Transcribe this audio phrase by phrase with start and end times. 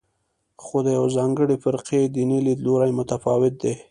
[0.63, 3.75] خو د یوې ځانګړې فرقې دیني لیدلوری متفاوت دی.